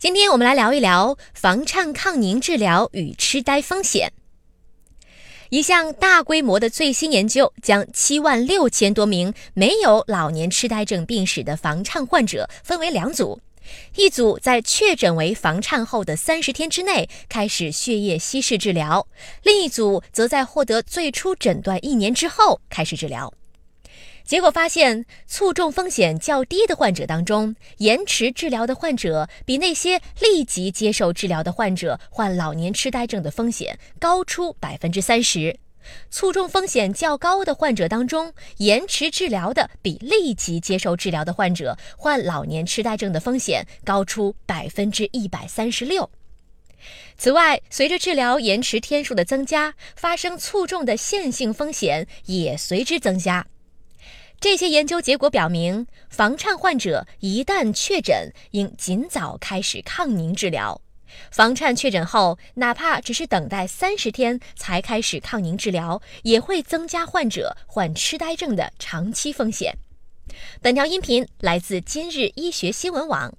[0.00, 4.10] 今天我们来聊一聊房颤抗凝治疗与痴呆风险。
[5.50, 13.42] 一项大规模的最新研究将七万六千多名没有老年痴呆症病史的房颤患者分为两组，
[13.94, 19.06] 一组在确诊为房颤后的三十天之内开始血液稀释治疗，
[19.42, 23.30] 另一组则在获得最初诊断一年之后开始治疗。
[24.30, 35.58] 结果发现，卒中风险较低的患者当中，延迟治疗的患者比那些立即接受治疗的患者患老年痴呆症的风险高出百分之三十；
[36.10, 46.08] 卒中风险较高的患者当中，延迟治疗的比立即接受治疗的患者患老年痴呆症的风险高出百分之一百三十六。
[47.18, 53.44] 此外，随着治疗延迟天数的增加，发生卒中的线性风险也随之增加。
[54.40, 60.80] 这些研究结果表明，房颤患者一旦确诊，应尽早开始抗凝治疗。
[61.30, 69.76] 房颤确诊后，哪怕只是等待三十天才开始抗凝治疗，也会增加患者患痴呆症的长期风险。
[70.62, 73.34] 本条音频来自今日医学新闻网。